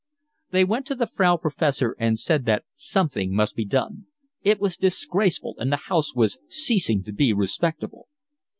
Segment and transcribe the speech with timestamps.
[0.49, 4.07] They went to the Frau Professor and said that something must be done;
[4.41, 8.07] it was disgraceful, and the house was ceasing to be respectable.